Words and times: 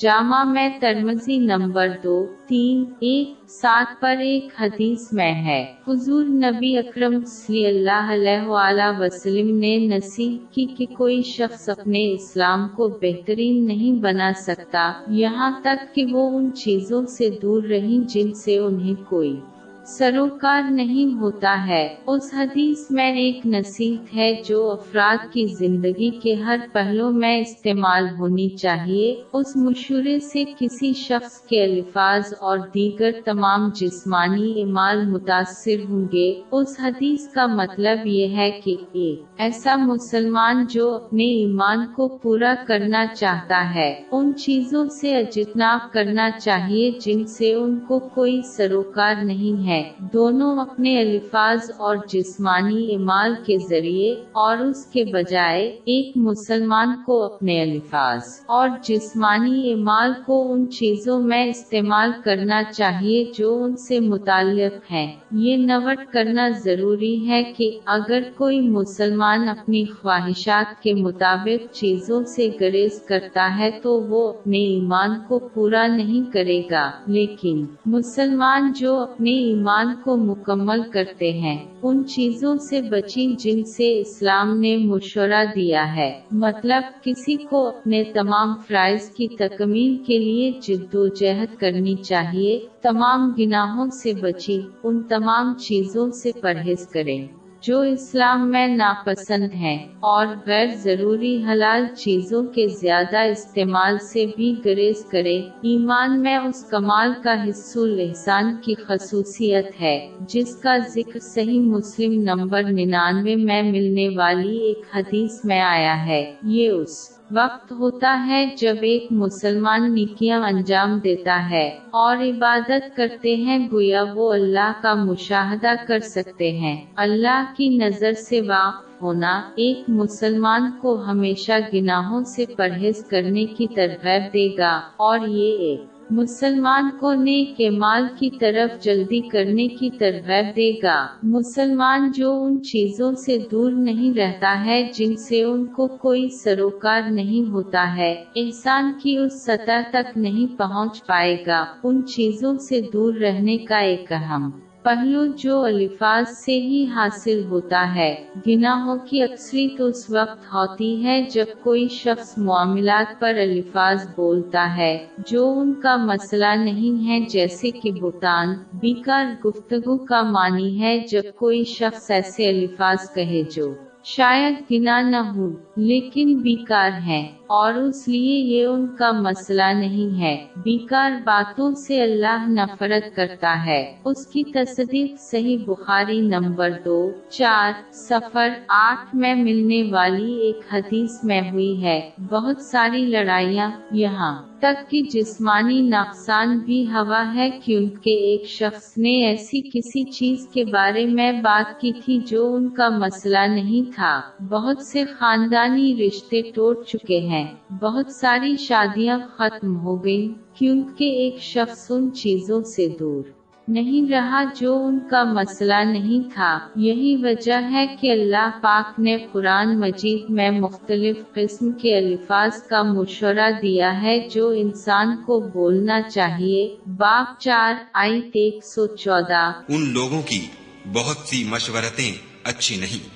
جامع 0.00 0.44
میں 0.44 0.68
ترمزی 0.80 1.36
نمبر 1.38 1.88
دو، 2.04 2.26
تین، 2.46 2.84
ایک، 3.00 3.50
سات 3.50 4.00
پر 4.00 4.16
ایک 4.16 4.48
حدیث 4.60 5.12
میں 5.12 5.32
ہے۔ 5.32 5.72
حضور 5.88 6.24
نبی 6.24 6.78
اکرم 6.78 7.24
صلی 7.24 7.66
اللہ 7.66 8.12
علیہ 8.12 8.48
وآلہ 8.48 8.90
وسلم 8.98 9.56
نے 9.56 9.76
نصیح 9.78 10.36
کی 10.50 10.66
کہ 10.66 10.86
کوئی 10.96 11.22
شخص 11.22 11.68
اپنے 11.68 12.12
اسلام 12.12 12.68
کو 12.68 12.88
بہترین 12.88 13.66
نہیں 13.66 14.00
بنا 14.00 14.32
سکتا، 14.36 14.92
یہاں 15.08 15.50
تک 15.62 15.94
کہ 15.94 16.06
وہ 16.06 16.38
ان 16.38 16.52
چیزوں 16.52 17.06
سے 17.06 17.30
دور 17.42 17.62
رہیں 17.62 18.08
جن 18.08 18.34
سے 18.34 18.58
انہیں 18.58 18.94
کوئی 19.08 19.40
سروکار 19.86 20.62
نہیں 20.70 21.20
ہوتا 21.20 21.66
ہے۔ 21.66 21.94
اس 22.06 22.34
حدیث 22.34 22.90
میں 22.90 23.12
ایک 23.12 23.46
نصیحت 23.46 24.16
ہے 24.16 24.42
جو 24.46 24.70
افراد 24.70 25.32
کی 25.32 25.46
زندگی 25.46 26.10
کے 26.10 26.34
ہر 26.34 26.56
پہلو 26.72 27.10
میں 27.10 27.38
استعمال 27.40 28.06
ہونی 28.18 28.48
چاہیے۔ 28.48 29.14
اس 29.32 29.56
مشورے 29.56 30.18
سے 30.20 30.44
کسی 30.58 30.92
شخص 30.92 31.40
کے 31.40 31.64
الفاظ 31.64 32.34
اور 32.40 32.58
دیگر 32.74 33.10
تمام 33.24 33.70
جسمانی 33.74 34.62
اعمال 34.62 35.06
متاثر 35.06 35.76
ہوں 35.88 36.04
گے۔ 36.12 36.40
اس 36.50 36.80
حدیث 36.82 37.28
کا 37.28 37.46
مطلب 37.46 38.06
یہ 38.06 38.36
ہے 38.36 38.50
کہ 38.64 38.76
ایک 38.92 39.22
ایسا 39.38 39.76
مسلمان 39.76 40.64
جو 40.70 40.94
اپنے 40.94 41.24
ایمان 41.24 41.86
کو 41.96 42.08
پورا 42.08 42.54
کرنا 42.66 43.06
چاہتا 43.06 43.74
ہے، 43.74 44.02
ان 44.12 44.34
چیزوں 44.34 44.86
سے 44.88 45.16
اجتناب 45.16 45.92
کرنا 45.92 46.30
چاہیے 46.30 46.90
جن 47.00 47.26
سے 47.26 47.54
ان 47.54 47.78
کو 47.78 47.98
کوئی 47.98 48.40
سروکار 48.56 49.14
نہیں 49.22 49.66
ہے۔ 49.66 49.75
دونوں 50.12 50.58
اپنے 50.58 51.00
الفاظ 51.00 51.70
اور 51.76 51.96
جسمانی 52.08 52.94
اعمال 52.94 53.34
کے 53.46 53.56
ذریعے 53.70 54.14
اور 54.32 54.56
اس 54.56 54.86
کے 54.86 55.04
بجائے 55.04 55.66
ایک 55.84 56.12
مسلمان 56.16 56.88
کو 57.06 57.22
اپنے 57.22 57.62
الفاظ 57.62 58.20
اور 58.46 58.68
جسمانی 58.82 59.72
اعمال 59.72 60.12
کو 60.26 60.52
ان 60.52 60.70
چیزوں 60.70 61.20
میں 61.20 61.44
استعمال 61.44 62.10
کرنا 62.24 62.62
چاہیے 62.62 63.24
جو 63.38 63.64
ان 63.64 63.76
سے 63.76 64.00
متعلق 64.00 64.92
ہیں۔ 64.92 65.12
یہ 65.32 65.56
نوٹ 65.56 66.12
کرنا 66.12 66.48
ضروری 66.48 67.28
ہے 67.28 67.42
کہ 67.56 67.78
اگر 67.86 68.20
کوئی 68.36 68.60
مسلمان 68.60 69.48
اپنی 69.48 69.84
خواہشات 69.84 70.82
کے 70.82 70.94
مطابق 70.94 71.74
چیزوں 71.74 72.22
سے 72.24 72.48
گریز 72.60 73.02
کرتا 73.02 73.58
ہے 73.58 73.70
تو 73.82 74.02
وہ 74.02 74.28
اپنے 74.28 74.58
ایمان 74.58 75.10
کو 75.28 75.38
پورا 75.38 75.86
نہیں 75.86 76.32
کرے 76.32 76.62
گا۔ 76.70 76.90
لیکن 77.06 77.66
مسلمان 77.86 78.72
جو 78.76 78.96
اپنے 78.96 79.30
ایمان 79.30 79.65
کو 80.04 80.16
مکمل 80.16 80.82
کرتے 80.90 81.32
ہیں۔ 81.32 81.64
ان 81.82 82.04
چیزوں 82.04 82.56
سے 82.56 82.82
بچیں 82.82 83.40
جن 83.40 83.64
سے 83.64 84.00
اسلام 84.00 84.60
نے 84.60 84.76
مشورہ 84.76 85.44
دیا 85.54 85.96
ہے۔ 85.96 86.20
مطلب 86.30 86.82
کسی 87.04 87.36
کو 87.36 87.68
اپنے 87.68 88.04
تمام 88.04 88.54
فرائض 88.68 89.10
کی 89.10 89.28
تکمیل 89.28 89.96
کے 90.06 90.18
لیے 90.18 90.52
جد 90.60 90.94
و 90.94 91.06
جہد 91.06 91.56
کرنی 91.56 91.96
چاہیے، 91.96 92.60
تمام 92.82 93.32
گناہوں 93.38 93.86
سے 93.90 94.12
بچیں 94.12 94.76
ان 94.84 95.02
تمام 95.02 95.54
چیزوں 95.54 96.10
سے 96.10 96.30
پرہیز 96.40 96.86
کریں۔ 96.86 97.45
جو 97.60 97.80
اسلام 97.80 98.50
میں 98.50 98.66
ناپسند 98.66 99.54
ہیں 99.54 99.88
اور 100.00 100.26
غیر 100.46 100.66
ضروری 100.74 101.44
حلال 101.44 101.86
چیزوں 101.96 102.42
کے 102.44 102.68
زیادہ 102.68 103.18
استعمال 103.18 103.98
سے 103.98 104.26
بھی 104.36 104.54
گریز 104.64 105.04
کرے 105.04 105.38
ایمان 105.62 106.22
میں 106.22 106.36
اس 106.36 106.64
کمال 106.70 107.12
کا 107.22 107.48
حصہ 107.48 107.78
الحسان 107.78 108.56
کی 108.64 108.74
خصوصیت 108.74 109.80
ہے، 109.80 110.10
جس 110.20 110.56
کا 110.56 110.76
ذکر 110.78 111.18
صحیح 111.18 111.60
مسلم 111.60 112.12
نمبر 112.12 112.62
ننانوے 112.62 113.36
میں 113.36 113.62
ملنے 113.62 114.08
والی 114.16 114.58
ایک 114.58 114.96
حدیث 114.96 115.44
میں 115.44 115.60
آیا 115.60 116.06
ہے۔ 116.06 116.34
یہ 116.42 116.68
اس 116.68 117.15
وقت 117.30 117.72
ہوتا 117.72 118.24
ہے 118.26 118.46
جب 118.58 118.76
ایک 118.80 119.06
مسلمان 119.10 119.94
نیکیاں 119.94 120.42
انجام 120.42 120.98
دیتا 120.98 121.50
ہے 121.50 121.78
اور 121.90 122.16
عبادت 122.16 122.96
کرتے 122.96 123.34
ہیں 123.36 123.68
گویا 123.72 124.04
وہ 124.14 124.32
اللہ 124.32 124.72
کا 124.82 124.94
مشاہدہ 124.94 125.72
کر 125.86 125.98
سکتے 125.98 126.52
ہیں۔ 126.52 126.86
اللہ 126.96 127.44
کی 127.56 127.68
نظر 127.68 128.12
سے 128.12 128.40
واقف 128.40 129.02
ہونا 129.02 129.42
ایک 129.56 129.78
مسلمان 129.88 130.70
کو 130.80 131.04
ہمیشہ 131.06 131.52
گناہوں 131.74 132.24
سے 132.24 132.44
پرہیز 132.56 133.04
کرنے 133.04 133.46
کی 133.46 133.66
ترغیب 133.66 134.34
دے 134.34 134.56
گا 134.58 134.80
اور 134.96 135.18
یہ 135.26 135.58
ایک 135.58 135.80
مسلمان 136.10 136.90
کو 137.00 137.12
نیک 137.12 137.62
مال 137.78 138.06
کی 138.18 138.30
طرف 138.30 138.84
جلدی 138.84 139.20
کرنے 139.20 139.68
کی 139.68 139.90
ترغیب 139.90 140.56
دے 140.56 140.72
گا۔ 140.82 141.06
مسلمان 141.22 142.10
جو 142.14 142.42
ان 142.42 142.62
چیزوں 142.62 143.12
سے 143.12 143.38
دور 143.52 143.72
نہیں 143.72 144.18
رہتا 144.18 144.64
ہے، 144.64 144.90
جن 144.94 145.16
سے 145.16 145.42
ان 145.42 145.66
کو 145.66 145.86
کوئی 145.86 146.28
سروکار 146.28 147.02
نہیں 147.10 147.50
ہوتا 147.50 147.96
ہے۔ 147.96 148.24
احسان 148.36 148.92
کی 149.02 149.16
اس 149.16 149.44
سطح 149.44 149.80
تک 149.90 150.18
نہیں 150.18 150.58
پہنچ 150.58 151.06
پائے 151.06 151.44
گا۔ 151.46 151.64
ان 151.84 152.06
چیزوں 152.06 152.56
سے 152.56 152.80
دور 152.92 153.14
رہنے 153.14 153.58
کا 153.58 153.78
ایک 153.78 154.12
اہم 154.12 154.50
پہلو 154.86 155.26
جو 155.26 155.62
الفاظ 155.62 156.24
سے 156.30 156.52
ہی 156.52 156.84
حاصل 156.94 157.44
ہوتا 157.44 157.94
ہے۔ 157.94 158.14
گناہوں 158.46 158.96
کی 159.04 159.22
اکثریت 159.22 159.80
اس 159.80 160.10
وقت 160.10 160.44
ہوتی 160.54 161.04
ہے 161.04 161.22
جب 161.22 161.46
کوئی 161.60 161.88
شخص 161.88 162.38
معاملات 162.38 163.20
پر 163.20 163.34
الفاظ 163.34 164.06
بولتا 164.16 164.76
ہے، 164.76 165.06
جو 165.26 165.54
ان 165.58 165.72
کا 165.74 165.96
مسئلہ 165.96 166.54
نہیں 166.56 167.08
ہے، 167.08 167.20
جیسے 167.20 167.70
کہ 167.70 167.90
بھوٹان 167.90 168.54
بیکار 168.74 169.24
گفتگو 169.46 169.96
کا 169.96 170.22
معنی 170.22 170.80
ہے 170.80 170.98
جب 171.10 171.22
کوئی 171.36 171.64
شخص 171.64 172.10
ایسے 172.10 172.48
الفاظ 172.48 173.14
کہے 173.14 173.42
جو 173.50 173.74
شاید 174.08 174.54
گنا 174.70 175.00
نہ 175.00 175.16
ہو، 175.16 175.50
لیکن 175.76 176.38
بیکار 176.38 176.90
ہے۔ 177.06 177.30
اور 177.46 177.74
اس 177.74 178.08
لیے 178.08 178.38
یہ 178.38 178.66
ان 178.66 178.86
کا 178.98 179.10
مسئلہ 179.12 179.62
نہیں 179.62 180.20
ہے۔ 180.20 180.46
بیکار 180.56 181.10
باتوں 181.24 181.74
سے 181.74 182.02
اللہ 182.02 182.48
نفرت 182.48 183.16
کرتا 183.16 183.66
ہے۔ 183.66 183.96
اس 184.04 184.26
کی 184.26 184.42
تصدیق 184.44 185.20
صحیح 185.20 185.58
بخاری 185.66 186.20
نمبر 186.20 186.70
دو، 186.84 187.10
چار 187.28 187.72
سفر 187.92 188.48
آٹھ 188.68 189.16
میں 189.16 189.34
ملنے 189.34 189.82
والی 189.92 190.34
ایک 190.34 190.60
حدیث 190.72 191.24
میں 191.24 191.40
ہوئی 191.50 191.82
ہے۔ 191.82 192.10
بہت 192.30 192.60
ساری 192.60 193.06
لڑائیاں 193.06 193.70
یہاں۔ 193.90 194.42
تک 194.58 194.90
کی 194.90 195.02
جسمانی 195.02 195.80
نقصان 195.82 196.58
بھی 196.58 196.86
ہوا 196.86 197.34
ہے 197.34 197.50
کیونکہ 197.64 198.10
ایک 198.10 198.46
شخص 198.46 198.98
نے 198.98 199.26
ایسی 199.26 199.60
کسی 199.60 200.04
چیز 200.04 200.48
کے 200.52 200.64
بارے 200.64 201.06
میں 201.06 201.32
بات 201.32 201.80
کی 201.80 201.92
تھی 202.04 202.18
جو 202.26 202.54
ان 202.54 202.68
کا 202.68 202.88
مسئلہ 202.88 203.46
نہیں 203.48 203.92
تھا۔ 203.94 204.20
بہت 204.50 204.82
سے 204.82 205.04
خاندانی 205.04 206.06
رشتے 206.06 206.42
ٹوٹ 206.54 206.86
چکے 206.86 207.20
ہیں۔ 207.20 207.46
بہت 207.82 208.06
ساری 208.10 208.56
شادیاں 208.56 209.18
ختم 209.36 209.76
ہو 209.76 210.04
گئی 210.04 210.34
کیونکہ 210.54 211.04
ایک 211.04 211.38
شخص 211.38 211.90
ان 211.90 212.12
چیزوں 212.12 212.62
سے 212.62 212.88
دور۔ 213.00 213.35
نہیں 213.68 214.10
رہا 214.10 214.44
جو 214.56 214.84
ان 214.84 214.98
کا 215.10 215.24
مسئلہ 215.24 215.74
نہیں 215.84 216.30
تھا۔ 216.34 216.58
یہی 216.76 217.16
وجہ 217.16 217.70
ہے 217.70 217.86
کہ 218.00 218.12
اللہ 218.12 218.50
پاک 218.62 219.00
نے 219.00 219.16
قرآن 219.32 219.80
مجید 219.80 220.30
میں 220.30 220.50
مختلف 220.50 221.16
قسم 221.34 221.72
کے 221.72 221.98
الفاظ 221.98 222.62
کا 222.62 222.82
مشورہ 222.82 223.50
دیا 223.62 224.02
ہے 224.02 224.28
جو 224.28 224.48
انسان 224.48 225.16
کو 225.16 225.40
بولنا 225.40 226.02
چاہیے۔ 226.02 226.76
باپ 226.86 227.40
چار 227.40 227.74
آئی 227.92 228.18
ایک 228.18 228.64
سو 228.64 228.86
چودہ۔ 228.86 229.52
ان 229.68 229.92
لوگوں 229.92 230.22
کی 230.22 230.46
بہت 230.92 231.16
سی 231.16 231.44
مشورتیں 231.44 232.12
اچھی 232.44 232.76
نہیں۔ 232.76 233.08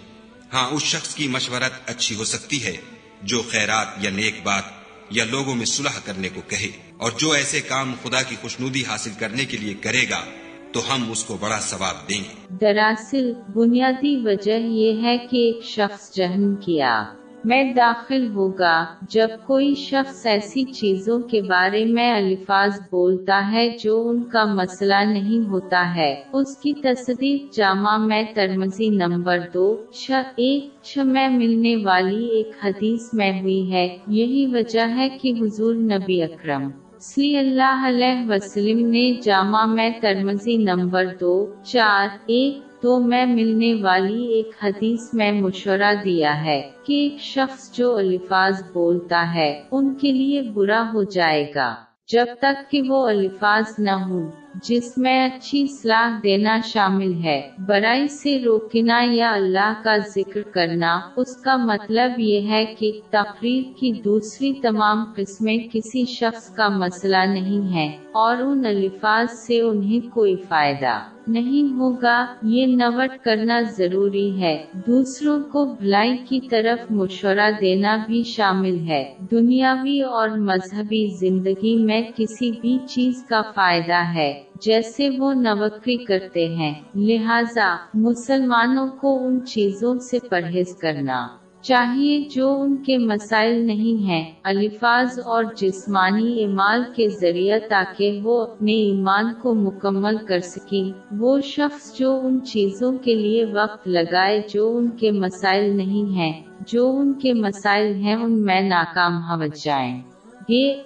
ہاں 0.54 0.70
اس 0.70 0.82
شخص 0.82 1.14
کی 1.14 1.28
مشورت 1.28 1.90
اچھی 1.90 2.16
ہو 2.16 2.24
سکتی 2.24 2.64
ہے 2.64 2.76
جو 3.22 3.42
خیرات 3.50 4.04
یا 4.04 4.10
نیک 4.10 4.40
بات 4.42 4.79
یا 5.10 5.24
لوگوں 5.30 5.54
میں 5.54 5.66
صلح 5.66 5.98
کرنے 6.04 6.28
کو 6.34 6.40
کہے 6.48 6.70
اور 6.96 7.10
جو 7.18 7.30
ایسے 7.30 7.60
کام 7.60 7.94
خدا 8.02 8.22
کی 8.22 8.36
خوشنودی 8.42 8.84
حاصل 8.88 9.10
کرنے 9.18 9.44
کے 9.44 9.56
لیے 9.56 9.74
کرے 9.74 10.02
گا، 10.10 10.24
تو 10.72 10.94
ہم 10.94 11.10
اس 11.10 11.24
کو 11.24 11.36
بڑا 11.40 11.60
ثواب 11.60 12.08
دیں 12.08 12.24
گے۔ 12.24 12.46
دراصل 12.60 13.32
بنیادی 13.32 14.16
وجہ 14.16 14.58
یہ 14.58 15.02
ہے 15.02 15.18
کہ 15.18 15.36
ایک 15.36 15.64
شخص 15.64 16.14
جہن 16.14 16.56
کیا۔ 16.56 17.14
میں 17.44 17.72
داخل 17.74 18.30
ہوگا۔ 18.34 18.84
جب 19.08 19.28
کوئی 19.46 19.74
شخص 19.74 20.26
ایسی 20.26 20.64
چیزوں 20.64 21.18
کے 21.18 21.42
بارے 21.42 21.84
میں 21.84 22.12
الفاظ 22.12 22.80
بولتا 22.90 23.52
ہے 23.52 23.76
جو 23.82 24.08
ان 24.08 24.22
کا 24.22 24.44
مسئلہ 24.44 24.94
نہیں 24.94 25.48
ہوتا 25.48 25.94
ہے، 25.96 26.22
اس 26.32 26.56
کی 26.56 26.72
تصدیق 26.72 27.54
جامع 27.54 27.96
میں 27.96 28.22
ترمزی 28.34 28.88
نمبر 28.88 29.38
دو، 29.54 29.76
چھ، 29.92 30.10
ایک، 30.36 30.84
چھ 30.84 30.98
میں 30.98 31.28
ملنے 31.28 31.76
والی 31.76 32.26
ایک 32.26 32.50
حدیث 32.64 33.14
میں 33.14 33.40
ہوئی 33.40 33.72
ہے۔ 33.72 33.96
یہی 34.06 34.46
وجہ 34.46 34.88
ہے 34.96 35.08
کہ 35.08 35.32
حضور 35.40 35.74
نبی 35.74 36.22
اکرم 36.22 36.70
صلی 37.00 37.36
اللہ 37.36 37.84
علیہ 37.86 38.30
وسلم 38.30 38.86
نے 38.86 39.12
جامع 39.22 39.64
میں 39.64 39.90
ترمزی 40.00 40.56
نمبر 40.56 41.04
دو، 41.20 41.46
چار، 41.64 42.08
ایک 42.26 42.69
تو 42.80 43.00
میں 43.00 43.26
ملنے 43.26 43.74
والی 43.82 44.24
ایک 44.24 44.50
حدیث 44.62 45.14
میں 45.14 45.32
مشورہ 45.32 45.94
دیا 46.04 46.44
ہے 46.44 46.70
کہ 46.84 46.92
ایک 46.92 47.20
شخص 47.20 47.76
جو 47.76 47.96
الفاظ 47.96 48.62
بولتا 48.72 49.34
ہے، 49.34 49.62
ان 49.70 49.94
کے 49.94 50.12
لیے 50.12 50.42
برا 50.42 50.90
ہو 50.94 51.02
جائے 51.02 51.52
گا۔ 51.54 51.74
جب 52.08 52.26
تک 52.40 52.70
کہ 52.70 52.82
وہ 52.88 53.08
الفاظ 53.08 53.64
نہ 53.78 53.90
ہوں 53.90 54.30
جس 54.54 54.98
میں 54.98 55.26
اچھی 55.26 55.66
صلاح 55.66 56.20
دینا 56.22 56.58
شامل 56.64 57.14
ہے۔ 57.14 57.50
برائی 57.66 58.08
سے 58.08 58.38
روکنا 58.44 59.02
یا 59.10 59.32
اللہ 59.32 59.72
کا 59.84 59.96
ذکر 59.96 60.42
کرنا، 60.42 61.00
اس 61.16 61.36
کا 61.36 61.56
مطلب 61.56 62.20
یہ 62.20 62.48
ہے 62.48 62.64
کہ 62.78 62.92
تقریر 63.10 63.78
کی 63.78 63.92
دوسری 63.92 64.52
تمام 64.52 65.04
قسمیں 65.16 65.58
کسی 65.72 66.04
شخص 66.04 66.50
کا 66.50 66.68
مسئلہ 66.68 67.16
نہیں 67.16 67.74
ہے 67.74 67.96
اور 68.12 68.36
ان 68.36 68.66
الفاظ 68.66 69.32
سے 69.46 69.60
انہیں 69.60 70.14
کوئی 70.14 70.36
فائدہ 70.48 70.98
نہیں 71.28 71.74
ہوگا۔ 71.74 72.26
یہ 72.42 72.66
نوٹ 72.66 73.24
کرنا 73.24 73.60
ضروری 73.60 74.42
ہے۔ 74.42 74.64
دوسروں 74.86 75.42
کو 75.52 75.64
بھلائی 75.64 76.16
کی 76.28 76.40
طرف 76.50 76.92
مشورہ 76.92 77.50
دینا 77.60 77.96
بھی 78.06 78.22
شامل 78.22 78.78
ہے۔ 78.78 79.14
دنیاوی 79.30 80.00
اور 80.00 80.28
مذہبی 80.28 81.06
زندگی 81.06 81.76
میں 81.76 82.02
کسی 82.16 82.50
بھی 82.60 82.78
چیز 82.88 83.24
کا 83.28 83.42
فائدہ 83.54 84.02
ہے۔ 84.14 84.39
جیسے 84.60 85.10
وہ 85.18 85.32
نوکری 85.32 85.96
کرتے 85.96 86.48
ہیں۔ 86.48 86.74
لہذا 86.94 87.76
مسلمانوں 87.94 88.88
کو 89.00 89.26
ان 89.26 89.44
چیزوں 89.46 89.98
سے 89.98 90.18
پرہیز 90.30 90.76
کرنا 90.76 91.28
چاہیے 91.62 92.24
جو 92.30 92.60
ان 92.60 92.76
کے 92.76 92.98
مسائل 92.98 93.66
نہیں 93.66 94.02
ہیں۔ 94.02 94.32
الفاظ 94.44 95.20
اور 95.24 95.44
جسمانی 95.56 96.44
اعمال 96.44 96.82
کے 96.96 97.08
ذریعہ 97.08 97.58
تاکہ 97.68 98.20
وہ 98.24 98.42
اپنے 98.42 98.72
ایمان 98.72 99.34
کو 99.42 99.54
مکمل 99.54 100.16
کر 100.16 100.38
سکیں۔ 100.38 100.92
وہ 101.18 101.40
شخص 101.40 101.98
جو 101.98 102.20
ان 102.24 102.44
چیزوں 102.44 102.92
کے 102.92 103.14
لیے 103.14 103.44
وقت 103.44 103.88
لگائے 103.88 104.42
جو 104.52 104.76
ان 104.76 104.90
کے 104.90 105.10
مسائل 105.10 105.76
نہیں 105.76 106.14
ہیں، 106.16 106.42
جو 106.66 106.96
ان 106.96 107.12
کے 107.14 107.34
مسائل 107.34 107.94
ہیں، 107.94 108.14
ان 108.14 108.42
میں 108.42 108.60
ناکام 108.60 109.16
ہو 109.16 109.46
جائیں۔ 109.64 110.02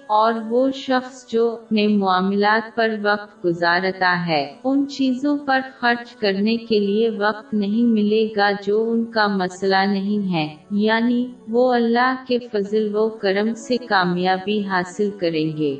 اور 0.07 0.33
وہ 0.49 0.71
شخص 0.71 1.31
جو 1.31 1.51
اپنے 1.51 1.87
معاملات 1.87 2.75
پر 2.75 2.95
وقت 3.03 3.45
گزارتا 3.45 4.27
ہے، 4.27 4.55
ان 4.63 4.87
چیزوں 4.87 5.37
پر 5.45 5.59
خرچ 5.79 6.15
کرنے 6.15 6.57
کے 6.57 6.79
لیے 6.79 7.09
وقت 7.09 7.53
نہیں 7.53 7.83
ملے 7.83 8.27
گا 8.37 8.51
جو 8.65 8.89
ان 8.89 9.05
کا 9.05 9.27
مسئلہ 9.27 9.85
نہیں 9.87 10.33
ہے۔ 10.33 10.55
یعنی 10.71 11.27
وہ 11.47 11.73
اللہ 11.73 12.15
کے 12.27 12.37
فضل 12.51 12.95
و 12.95 13.09
کرم 13.09 13.53
سے 13.53 13.77
کامیابی 13.77 14.65
حاصل 14.65 15.09
کریں 15.19 15.57
گے۔ 15.57 15.75